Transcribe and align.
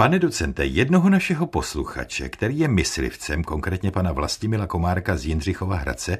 Pane 0.00 0.18
docente, 0.18 0.66
jednoho 0.66 1.10
našeho 1.10 1.46
posluchače, 1.46 2.28
který 2.28 2.58
je 2.58 2.68
myslivcem, 2.68 3.44
konkrétně 3.44 3.90
pana 3.90 4.12
Vlastimila 4.12 4.66
Komárka 4.66 5.16
z 5.16 5.26
Jindřichova 5.26 5.76
Hradce, 5.76 6.18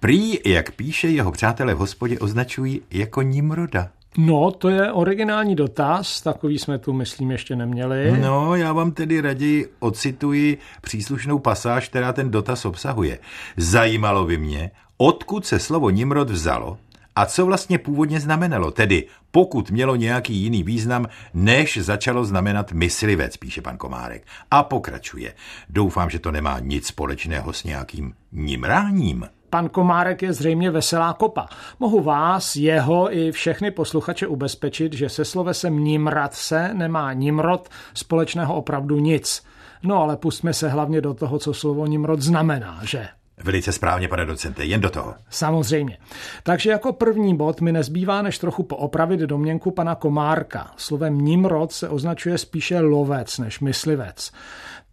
prý, 0.00 0.38
jak 0.46 0.70
píše 0.70 1.08
jeho 1.08 1.32
přátelé 1.32 1.74
v 1.74 1.78
hospodě, 1.78 2.18
označují 2.18 2.80
jako 2.90 3.22
Nimroda. 3.22 3.88
No, 4.18 4.50
to 4.50 4.68
je 4.68 4.92
originální 4.92 5.54
dotaz, 5.54 6.20
takový 6.20 6.58
jsme 6.58 6.78
tu, 6.78 6.92
myslím, 6.92 7.30
ještě 7.30 7.56
neměli. 7.56 8.20
No, 8.20 8.54
já 8.54 8.72
vám 8.72 8.92
tedy 8.92 9.20
raději 9.20 9.72
ocituji 9.80 10.58
příslušnou 10.80 11.38
pasáž, 11.38 11.88
která 11.88 12.12
ten 12.12 12.30
dotaz 12.30 12.64
obsahuje. 12.64 13.18
Zajímalo 13.56 14.24
by 14.24 14.38
mě, 14.38 14.70
odkud 14.96 15.46
se 15.46 15.58
slovo 15.58 15.90
Nimrod 15.90 16.30
vzalo 16.30 16.78
a 17.16 17.26
co 17.26 17.46
vlastně 17.46 17.78
původně 17.78 18.20
znamenalo, 18.20 18.70
tedy 18.70 19.06
pokud 19.30 19.70
mělo 19.70 19.96
nějaký 19.96 20.34
jiný 20.34 20.62
význam, 20.62 21.06
než 21.34 21.78
začalo 21.78 22.24
znamenat 22.24 22.72
myslivec, 22.72 23.36
píše 23.36 23.62
pan 23.62 23.76
Komárek. 23.76 24.26
A 24.50 24.62
pokračuje. 24.62 25.34
Doufám, 25.68 26.10
že 26.10 26.18
to 26.18 26.32
nemá 26.32 26.58
nic 26.58 26.86
společného 26.86 27.52
s 27.52 27.64
nějakým 27.64 28.14
nimráním. 28.32 29.28
Pan 29.50 29.68
Komárek 29.68 30.22
je 30.22 30.32
zřejmě 30.32 30.70
veselá 30.70 31.12
kopa. 31.12 31.46
Mohu 31.80 32.00
vás, 32.00 32.56
jeho 32.56 33.16
i 33.16 33.32
všechny 33.32 33.70
posluchače 33.70 34.26
ubezpečit, 34.26 34.92
že 34.92 35.08
se 35.08 35.24
slovesem 35.24 35.84
Nimrad 35.84 36.34
se 36.34 36.74
nemá 36.74 37.12
Nimrod 37.12 37.68
společného 37.94 38.54
opravdu 38.54 38.98
nic. 38.98 39.42
No 39.82 40.02
ale 40.02 40.16
pustme 40.16 40.54
se 40.54 40.68
hlavně 40.68 41.00
do 41.00 41.14
toho, 41.14 41.38
co 41.38 41.54
slovo 41.54 41.86
Nimrod 41.86 42.20
znamená, 42.20 42.80
že? 42.82 43.08
Velice 43.44 43.72
správně, 43.72 44.08
pane 44.08 44.24
docente, 44.24 44.64
jen 44.64 44.80
do 44.80 44.90
toho. 44.90 45.14
Samozřejmě. 45.30 45.98
Takže 46.42 46.70
jako 46.70 46.92
první 46.92 47.36
bod 47.36 47.60
mi 47.60 47.72
nezbývá 47.72 48.22
než 48.22 48.38
trochu 48.38 48.62
poopravit 48.62 49.20
domněnku 49.20 49.70
pana 49.70 49.94
Komárka. 49.94 50.70
Slovem 50.76 51.20
Nimrod 51.20 51.72
se 51.72 51.88
označuje 51.88 52.38
spíše 52.38 52.80
lovec 52.80 53.38
než 53.38 53.60
myslivec. 53.60 54.32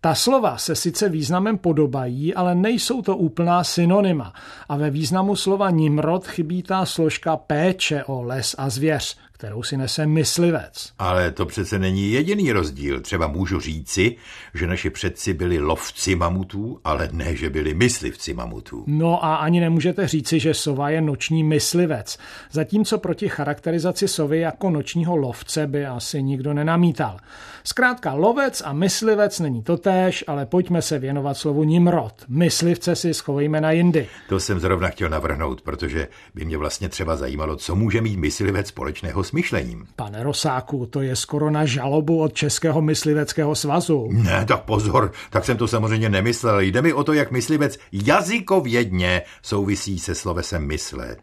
Ta 0.02 0.16
slova 0.16 0.58
se 0.58 0.76
sice 0.76 1.10
významem 1.10 1.58
podobají, 1.58 2.34
ale 2.34 2.56
nejsou 2.56 3.02
to 3.02 3.18
úplná 3.18 3.64
synonyma. 3.64 4.34
A 4.70 4.78
ve 4.78 4.90
významu 4.90 5.36
slova 5.36 5.70
Nimrod 5.70 6.28
chybí 6.28 6.64
ta 6.64 6.86
složka 6.86 7.38
péče 7.38 8.04
o 8.04 8.22
les 8.22 8.56
a 8.58 8.70
zvěř, 8.70 9.18
kterou 9.38 9.64
si 9.64 9.78
nese 9.78 10.06
myslivec. 10.06 10.94
Ale 11.00 11.32
to 11.32 11.46
přece 11.46 11.80
není 11.80 12.12
jediný 12.12 12.52
rozdíl. 12.52 13.02
Třeba 13.02 13.28
můžu 13.28 13.60
říci, 13.60 14.16
že 14.54 14.68
naši 14.68 14.90
předci 14.90 15.34
byli 15.34 15.60
lovci 15.60 16.16
mamutů, 16.16 16.80
ale 16.84 17.10
ne, 17.12 17.36
že 17.36 17.50
byli 17.50 17.74
myslivci 17.74 18.34
mamutů. 18.34 18.84
No 18.88 19.26
a 19.26 19.36
ani 19.36 19.60
nemůžete 19.60 20.08
říci, 20.08 20.40
že 20.40 20.54
sova 20.54 20.90
je 20.90 21.02
noční 21.02 21.44
myslivec. 21.44 22.18
Zatímco 22.52 22.98
proti 22.98 23.30
charakterizaci 23.30 24.08
sovy 24.08 24.40
jako 24.40 24.70
nočního 24.70 25.18
lovce 25.18 25.68
by 25.68 25.86
asi 25.86 26.24
nikdo 26.24 26.54
nenamítal. 26.54 27.20
Zkrátka 27.68 28.14
lovec 28.14 28.62
a 28.66 28.74
myslivec 28.74 29.40
není 29.40 29.64
totéž, 29.64 30.24
ale 30.28 30.46
pojďme 30.46 30.82
se 30.82 31.00
věnovat 31.00 31.38
slovu 31.38 31.64
Nimrod. 31.64 32.14
Myslivce 32.28 32.96
si 32.96 33.14
schovejme 33.14 33.62
na 33.62 33.72
jindy. 33.72 34.08
To 34.30 34.40
jsem 34.40 34.60
zrovna 34.60 34.88
chtěl 34.88 35.10
navrhnout, 35.10 35.62
protože 35.62 36.08
by 36.36 36.46
mě 36.46 36.58
vlastně 36.58 36.90
třeba 36.90 37.16
zajímalo, 37.16 37.56
co 37.56 37.76
může 37.76 38.02
mít 38.02 38.20
myslivec 38.20 38.68
společného 38.68 39.24
s 39.24 39.32
myšlením. 39.32 39.88
Pane 39.96 40.24
Rosáku, 40.24 40.86
to 40.86 41.02
je 41.02 41.16
skoro 41.16 41.50
na 41.50 41.66
žalobu 41.66 42.22
od 42.22 42.34
Českého 42.34 42.82
mysliveckého 42.82 43.56
svazu. 43.56 44.10
Ne, 44.12 44.46
tak 44.46 44.64
pozor, 44.64 45.12
tak 45.30 45.46
jsem 45.46 45.58
to 45.58 45.68
samozřejmě 45.68 46.10
nemyslel. 46.10 46.60
Jde 46.60 46.82
mi 46.82 46.94
o 46.94 47.04
to, 47.04 47.14
jak 47.14 47.32
myslivec 47.32 47.78
jazykovědně 47.92 49.22
souvisí 49.42 50.00
se 50.00 50.16
slovesem 50.16 50.68
myslet. 50.68 51.20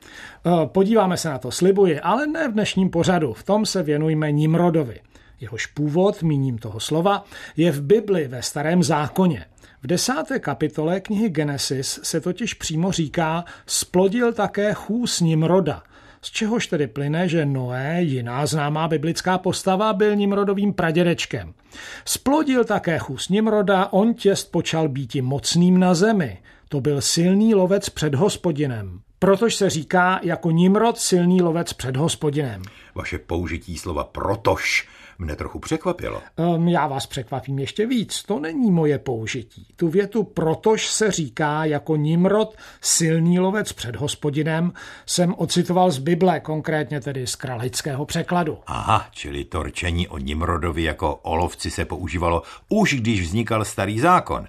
Eh, 0.47 0.67
podíváme 0.67 1.17
se 1.17 1.29
na 1.29 1.39
to, 1.39 1.51
slibuji, 1.51 2.01
ale 2.01 2.27
ne 2.27 2.49
v 2.49 2.53
dnešním 2.53 2.91
pořadu. 2.91 3.33
V 3.33 3.43
tom 3.43 3.67
se 3.67 3.83
věnujme 3.83 4.33
Nimrodovi. 4.33 5.01
Jehož 5.41 5.67
původ, 5.67 6.23
míním 6.23 6.59
toho 6.59 6.81
slova, 6.81 7.25
je 7.57 7.73
v 7.73 7.83
Bibli 7.83 8.29
ve 8.29 8.43
Starém 8.43 8.83
zákoně. 8.83 9.45
V 9.83 9.87
desáté 9.87 10.39
kapitole 10.39 11.01
knihy 11.01 11.29
Genesis 11.29 12.01
se 12.03 12.21
totiž 12.21 12.55
přímo 12.55 12.93
říká, 12.93 13.45
splodil 13.67 14.33
také 14.33 14.75
chůs 14.75 15.21
Nimroda– 15.21 15.83
z 16.25 16.31
čehož 16.31 16.67
tedy 16.67 16.87
plyne, 16.87 17.29
že 17.29 17.47
Noé, 17.47 18.03
jiná 18.03 18.47
známá 18.47 18.89
biblická 18.89 19.39
postava, 19.39 19.93
byl 19.93 20.17
Nimrodovým 20.17 20.73
pradědečkem. 20.73 21.55
Splodil 22.05 22.65
také 22.65 22.99
chůst 22.99 23.31
Nimroda, 23.31 23.89
on 23.91 24.15
těst 24.15 24.51
počal 24.51 24.89
býti 24.89 25.23
mocným 25.23 25.79
na 25.79 25.95
zemi. 25.95 26.39
To 26.69 26.81
byl 26.81 27.01
silný 27.01 27.55
lovec 27.55 27.89
před 27.89 28.15
hospodinem. 28.15 29.01
Protož 29.19 29.55
se 29.55 29.71
říká 29.71 30.21
jako 30.23 30.51
Nimrod 30.51 30.99
silný 30.99 31.43
lovec 31.43 31.73
před 31.73 31.97
hospodinem. 31.97 32.63
Vaše 32.95 33.19
použití 33.19 33.79
slova 33.79 34.05
protož 34.05 34.89
mne 35.19 35.37
trochu 35.37 35.59
překvapilo. 35.59 36.23
Um, 36.37 36.69
já 36.69 36.87
vás 36.87 37.07
překvapím 37.07 37.59
ještě 37.59 37.87
víc. 37.87 38.23
To 38.23 38.41
není 38.41 38.71
moje 38.71 38.99
použití. 38.99 39.67
Tu 39.77 39.89
větu 39.89 40.25
protož 40.25 40.89
se 40.89 41.11
říká 41.11 41.65
jako 41.65 41.97
Nimrod, 41.97 42.57
silný 42.81 43.39
lovec 43.39 43.73
před 43.73 43.97
hospodinem, 43.97 44.73
jsem 45.07 45.35
ocitoval 45.39 45.91
z 45.91 45.99
Bible, 45.99 46.41
konkrétně 46.41 47.01
tedy 47.01 47.27
z 47.27 47.37
kralického 47.37 48.07
překladu. 48.07 48.59
Aha, 48.67 49.07
čili 49.11 49.45
to 49.45 49.63
rčení 49.63 50.09
o 50.09 50.19
Nimrodovi 50.19 50.83
jako 50.83 51.15
olovci 51.15 51.71
se 51.71 51.85
používalo 51.85 52.43
už 52.69 52.95
když 52.95 53.21
vznikal 53.21 53.65
starý 53.65 54.01
zákon. 54.01 54.47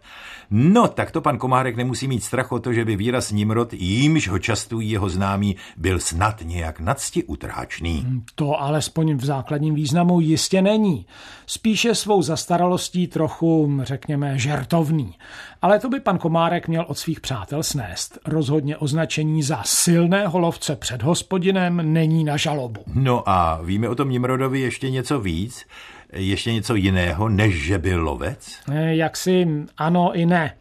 No, 0.50 0.88
tak 0.88 1.12
to 1.12 1.22
pan 1.22 1.38
Komárek 1.38 1.76
nemusí 1.76 2.08
mít 2.08 2.24
strach 2.24 2.52
o 2.52 2.60
to, 2.60 2.74
že 2.74 2.86
by 2.86 2.96
výraz 2.96 3.32
Nimrod, 3.32 3.74
jímž 3.74 4.28
ho 4.28 4.40
častují 4.40 4.92
jeho 4.92 5.10
známí, 5.10 5.56
byl 5.78 6.00
snad 6.00 6.42
nějak 6.44 6.80
nadsti 6.80 7.24
utráčný. 7.24 8.24
To 8.36 8.62
alespoň 8.62 9.18
v 9.18 9.26
základním 9.26 9.76
významu 9.76 10.20
jistě 10.20 10.55
není. 10.62 11.06
Spíše 11.48 11.96
svou 11.96 12.22
zastaralostí 12.22 13.08
trochu, 13.08 13.80
řekněme, 13.84 14.40
žertovný. 14.40 15.14
Ale 15.62 15.80
to 15.80 15.90
by 15.90 16.00
pan 16.00 16.18
Komárek 16.18 16.68
měl 16.68 16.86
od 16.88 16.98
svých 16.98 17.20
přátel 17.20 17.64
snést. 17.64 18.20
Rozhodně 18.26 18.78
označení 18.78 19.44
za 19.44 19.64
silného 19.66 20.40
lovce 20.40 20.76
před 20.76 21.04
hospodinem 21.04 21.94
není 21.94 22.24
na 22.24 22.38
žalobu. 22.38 22.82
No 22.94 23.30
a 23.30 23.62
víme 23.64 23.90
o 23.90 23.96
tom 23.96 24.10
Nimrodovi 24.10 24.60
ještě 24.60 24.90
něco 24.90 25.20
víc? 25.20 25.66
Ještě 26.16 26.54
něco 26.54 26.76
jiného, 26.76 27.30
než 27.30 27.66
že 27.66 27.78
byl 27.78 28.04
lovec? 28.04 28.60
Eh, 28.72 28.96
jak 28.96 29.18
si 29.18 29.48
ano 29.78 30.12
i 30.14 30.26
ne. 30.26 30.54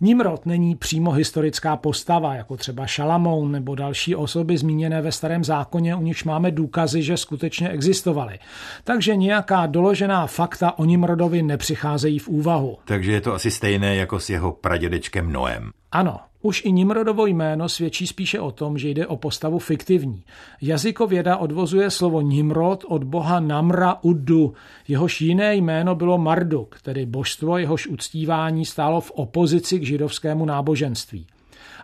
Nimrod 0.00 0.46
není 0.46 0.76
přímo 0.76 1.10
historická 1.10 1.76
postava, 1.76 2.34
jako 2.34 2.56
třeba 2.56 2.86
Šalamoun 2.86 3.52
nebo 3.52 3.74
další 3.74 4.14
osoby 4.14 4.58
zmíněné 4.58 5.02
ve 5.02 5.12
starém 5.12 5.44
zákoně, 5.44 5.94
u 5.94 6.02
nichž 6.02 6.24
máme 6.24 6.50
důkazy, 6.50 7.02
že 7.02 7.16
skutečně 7.16 7.68
existovaly. 7.68 8.38
Takže 8.84 9.16
nějaká 9.16 9.66
doložená 9.66 10.26
fakta 10.26 10.78
o 10.78 10.84
Nimrodovi 10.84 11.42
nepřicházejí 11.42 12.18
v 12.18 12.28
úvahu. 12.28 12.78
Takže 12.84 13.12
je 13.12 13.20
to 13.20 13.34
asi 13.34 13.50
stejné 13.50 13.96
jako 13.96 14.20
s 14.20 14.30
jeho 14.30 14.52
pradědečkem 14.52 15.32
Noem. 15.32 15.70
Ano, 15.92 16.20
už 16.42 16.64
i 16.64 16.72
Nimrodovo 16.72 17.26
jméno 17.26 17.68
svědčí 17.68 18.06
spíše 18.06 18.40
o 18.40 18.52
tom, 18.52 18.78
že 18.78 18.88
jde 18.88 19.06
o 19.06 19.16
postavu 19.16 19.58
fiktivní. 19.58 20.22
Jazykověda 20.62 21.36
odvozuje 21.36 21.90
slovo 21.90 22.20
Nimrod 22.20 22.84
od 22.88 23.04
boha 23.04 23.40
Namra 23.40 23.96
Uddu, 24.02 24.54
jehož 24.88 25.20
jiné 25.20 25.56
jméno 25.56 25.94
bylo 25.94 26.18
Marduk, 26.18 26.80
tedy 26.82 27.06
božstvo, 27.06 27.58
jehož 27.58 27.86
uctívání 27.86 28.64
stálo 28.64 29.00
v 29.00 29.10
opozici 29.10 29.78
k 29.78 29.82
židovskému 29.82 30.44
náboženství. 30.44 31.26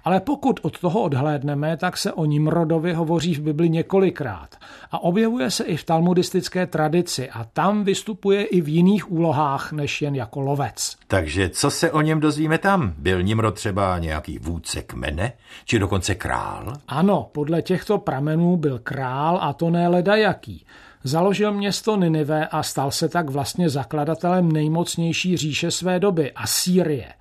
Ale 0.04 0.20
pokud 0.20 0.60
od 0.62 0.78
toho 0.78 1.02
odhlédneme, 1.02 1.76
tak 1.76 1.96
se 1.96 2.12
o 2.12 2.24
Nimrodovi 2.24 2.92
hovoří 2.92 3.34
v 3.34 3.40
Bibli 3.40 3.68
několikrát 3.68 4.56
a 4.90 5.02
objevuje 5.02 5.50
se 5.50 5.64
i 5.64 5.76
v 5.76 5.84
talmudistické 5.84 6.66
tradici 6.66 7.30
a 7.30 7.44
tam 7.44 7.84
vystupuje 7.84 8.44
i 8.44 8.60
v 8.60 8.68
jiných 8.68 9.12
úlohách 9.12 9.72
než 9.72 10.02
jen 10.02 10.14
jako 10.14 10.40
lovec. 10.40 10.96
Takže 11.06 11.48
co 11.48 11.70
se 11.70 11.90
o 11.90 12.00
něm 12.00 12.20
dozvíme 12.20 12.58
tam? 12.58 12.94
Byl 12.98 13.22
Nimrod 13.22 13.54
třeba 13.54 13.98
nějaký 13.98 14.38
vůdce 14.38 14.82
kmene, 14.82 15.32
či 15.64 15.78
dokonce 15.78 16.14
král? 16.14 16.72
Ano, 16.88 17.28
podle 17.32 17.62
těchto 17.62 17.98
pramenů 17.98 18.56
byl 18.56 18.78
král 18.78 19.38
a 19.42 19.52
to 19.52 19.70
ne 19.70 19.88
ledajaký. 19.88 20.66
Založil 21.04 21.52
město 21.52 21.96
Ninive 21.96 22.46
a 22.46 22.62
stal 22.62 22.90
se 22.90 23.08
tak 23.08 23.30
vlastně 23.30 23.68
zakladatelem 23.68 24.52
nejmocnější 24.52 25.36
říše 25.36 25.70
své 25.70 26.00
doby, 26.00 26.32
Asýrie. 26.32 27.12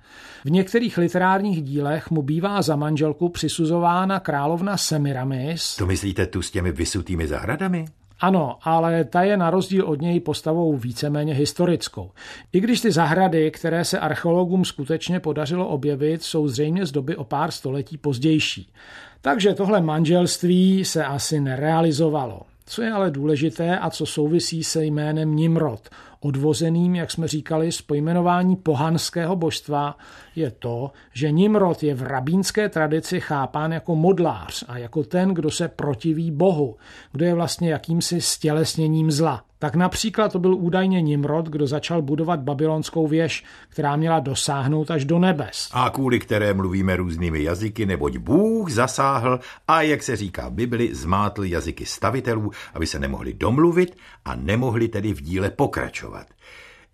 V 0.44 0.50
některých 0.50 0.98
literárních 0.98 1.62
dílech 1.62 2.10
mu 2.10 2.22
bývá 2.22 2.62
za 2.62 2.76
manželku 2.76 3.28
přisuzována 3.28 4.20
královna 4.20 4.76
Semiramis. 4.76 5.76
To 5.76 5.86
myslíte 5.86 6.26
tu 6.26 6.42
s 6.42 6.50
těmi 6.50 6.72
vysutými 6.72 7.26
zahradami? 7.44 7.84
Ano, 8.20 8.58
ale 8.62 9.04
ta 9.04 9.22
je 9.22 9.36
na 9.36 9.50
rozdíl 9.50 9.84
od 9.84 10.00
něj 10.00 10.20
postavou 10.20 10.76
víceméně 10.76 11.34
historickou. 11.34 12.10
I 12.52 12.60
když 12.60 12.80
ty 12.80 12.92
zahrady, 12.92 13.50
které 13.50 13.84
se 13.84 13.98
archeologům 13.98 14.64
skutečně 14.64 15.20
podařilo 15.20 15.68
objevit, 15.68 16.22
jsou 16.22 16.48
zřejmě 16.48 16.86
z 16.86 16.92
doby 16.92 17.16
o 17.16 17.24
pár 17.24 17.50
století 17.50 17.96
pozdější. 17.96 18.72
Takže 19.20 19.54
tohle 19.54 19.80
manželství 19.80 20.84
se 20.84 21.04
asi 21.04 21.40
nerealizovalo. 21.40 22.40
Co 22.66 22.82
je 22.82 22.92
ale 22.92 23.10
důležité 23.10 23.78
a 23.78 23.90
co 23.90 24.06
souvisí 24.06 24.64
se 24.64 24.84
jménem 24.84 25.36
Nimrod, 25.36 25.88
odvozeným, 26.24 26.94
jak 26.94 27.10
jsme 27.10 27.28
říkali, 27.28 27.72
z 27.72 27.82
pojmenování 27.82 28.56
pohanského 28.56 29.36
božstva, 29.36 29.98
je 30.36 30.50
to, 30.50 30.90
že 31.12 31.30
Nimrod 31.30 31.82
je 31.82 31.94
v 31.94 32.02
rabínské 32.02 32.68
tradici 32.68 33.20
chápán 33.20 33.72
jako 33.72 33.96
modlář 33.96 34.64
a 34.68 34.78
jako 34.78 35.02
ten, 35.02 35.28
kdo 35.34 35.50
se 35.50 35.68
protiví 35.68 36.30
Bohu, 36.30 36.76
kdo 37.12 37.24
je 37.24 37.34
vlastně 37.34 37.72
jakýmsi 37.72 38.20
stělesněním 38.20 39.10
zla. 39.10 39.44
Tak 39.58 39.74
například 39.74 40.32
to 40.32 40.38
byl 40.38 40.54
údajně 40.54 41.02
Nimrod, 41.02 41.46
kdo 41.46 41.66
začal 41.66 42.02
budovat 42.02 42.40
babylonskou 42.40 43.06
věž, 43.06 43.44
která 43.68 43.96
měla 43.96 44.20
dosáhnout 44.20 44.90
až 44.90 45.04
do 45.04 45.18
nebes. 45.18 45.68
A 45.72 45.90
kvůli 45.90 46.18
které 46.18 46.54
mluvíme 46.54 46.96
různými 46.96 47.42
jazyky, 47.42 47.86
neboť 47.86 48.16
Bůh 48.16 48.70
zasáhl 48.70 49.40
a, 49.68 49.82
jak 49.82 50.02
se 50.02 50.16
říká 50.16 50.48
v 50.48 50.52
Bibli, 50.52 50.94
zmátl 50.94 51.44
jazyky 51.44 51.86
stavitelů, 51.86 52.50
aby 52.74 52.86
se 52.86 52.98
nemohli 52.98 53.32
domluvit 53.32 53.96
a 54.24 54.34
nemohli 54.34 54.88
tedy 54.88 55.14
v 55.14 55.22
díle 55.22 55.50
pokračovat. 55.50 56.26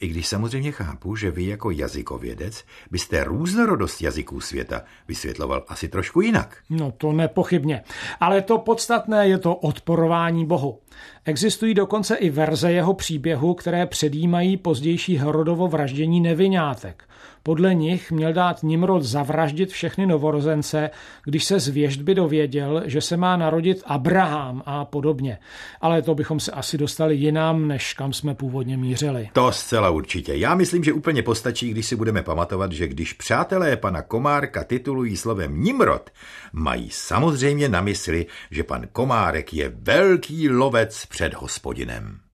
I 0.00 0.08
když 0.08 0.28
samozřejmě 0.28 0.72
chápu, 0.72 1.16
že 1.16 1.30
vy 1.30 1.46
jako 1.46 1.70
jazykovědec 1.70 2.64
byste 2.90 3.24
různorodost 3.24 4.02
jazyků 4.02 4.40
světa 4.40 4.82
vysvětloval 5.08 5.64
asi 5.68 5.88
trošku 5.88 6.20
jinak. 6.20 6.56
No 6.70 6.92
to 6.92 7.12
nepochybně. 7.12 7.82
Ale 8.20 8.42
to 8.42 8.58
podstatné 8.58 9.28
je 9.28 9.38
to 9.38 9.54
odporování 9.54 10.46
Bohu. 10.46 10.78
Existují 11.24 11.74
dokonce 11.74 12.16
i 12.16 12.30
verze 12.30 12.72
jeho 12.72 12.94
příběhu, 12.94 13.54
které 13.54 13.86
předjímají 13.86 14.56
pozdější 14.56 15.16
Herodovo 15.16 15.68
vraždění 15.68 16.20
nevinátek. 16.20 17.04
Podle 17.42 17.74
nich 17.74 18.12
měl 18.12 18.32
dát 18.32 18.62
Nimrod 18.62 19.02
zavraždit 19.02 19.70
všechny 19.70 20.06
novorozence, 20.06 20.90
když 21.24 21.44
se 21.44 21.60
z 21.60 21.68
věždby 21.68 22.14
dověděl, 22.14 22.82
že 22.86 23.00
se 23.00 23.16
má 23.16 23.36
narodit 23.36 23.82
Abraham 23.86 24.62
a 24.66 24.84
podobně. 24.84 25.38
Ale 25.80 26.02
to 26.02 26.14
bychom 26.14 26.40
se 26.40 26.52
asi 26.52 26.78
dostali 26.78 27.14
jinam, 27.16 27.68
než 27.68 27.94
kam 27.94 28.12
jsme 28.12 28.34
původně 28.34 28.76
mířili. 28.76 29.28
To 29.32 29.52
zcela 29.52 29.90
určitě. 29.90 30.34
Já 30.34 30.54
myslím, 30.54 30.84
že 30.84 30.92
úplně 30.92 31.22
postačí, 31.22 31.70
když 31.70 31.86
si 31.86 31.96
budeme 31.96 32.22
pamatovat, 32.22 32.72
že 32.72 32.88
když 32.88 33.12
přátelé 33.12 33.76
pana 33.76 34.02
Komárka 34.02 34.64
titulují 34.64 35.16
slovem 35.16 35.62
Nimrod, 35.62 36.10
mají 36.52 36.88
samozřejmě 36.90 37.68
na 37.68 37.80
mysli, 37.80 38.26
že 38.50 38.62
pan 38.62 38.86
Komárek 38.92 39.54
je 39.54 39.72
velký 39.74 40.48
lovec 40.48 41.06
před 41.06 41.34
hospodinem. 41.34 42.29